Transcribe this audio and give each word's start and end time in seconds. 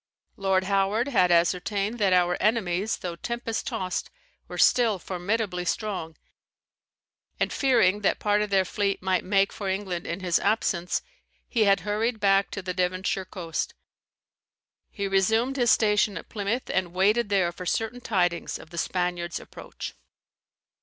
Lord 0.35 0.63
Howard 0.63 1.09
had 1.09 1.29
ascertained 1.31 1.99
that 1.99 2.11
our 2.11 2.35
enemies, 2.41 2.97
though 2.97 3.15
tempest 3.17 3.67
tost, 3.67 4.09
were 4.47 4.57
still 4.57 4.97
formidably 4.97 5.63
strong; 5.63 6.15
and 7.39 7.53
fearing 7.53 8.01
that 8.01 8.17
part 8.17 8.41
of 8.41 8.49
their 8.49 8.65
fleet 8.65 9.03
might 9.03 9.23
make 9.23 9.53
for 9.53 9.69
England 9.69 10.07
in 10.07 10.21
his 10.21 10.39
absence, 10.39 11.03
he 11.47 11.65
had 11.65 11.81
hurried 11.81 12.19
back 12.19 12.49
to 12.49 12.63
the 12.63 12.73
Devonshire 12.73 13.25
coast. 13.25 13.75
He 14.89 15.07
resumed 15.07 15.55
his 15.55 15.69
station 15.69 16.17
at 16.17 16.29
Plymouth, 16.29 16.67
and 16.71 16.93
waited 16.95 17.29
there 17.29 17.51
for 17.51 17.67
certain 17.67 18.01
tidings 18.01 18.57
of 18.57 18.71
the 18.71 18.79
Spaniard's 18.79 19.39
approach. 19.39 19.93